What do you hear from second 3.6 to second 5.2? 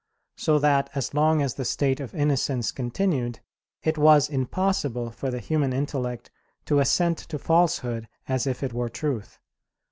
it was impossible